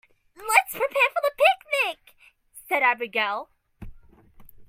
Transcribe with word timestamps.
"Let's 0.35 0.71
prepare 0.71 1.09
for 1.13 1.21
the 1.21 1.31
picnic!", 1.37 2.15
said 2.67 2.81
Abigail. 2.81 3.51